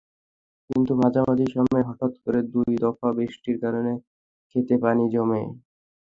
কিন্তু 0.69 0.91
মাঝামাঝি 1.01 1.47
সময়ে 1.55 1.87
হঠাৎ 1.89 2.13
করে 2.23 2.39
দুই 2.53 2.71
দফা 2.83 3.07
বৃষ্টির 3.17 3.57
কারণে 3.63 3.93
খেতে 4.49 4.75
পানি 4.83 5.03
জমে। 5.13 5.41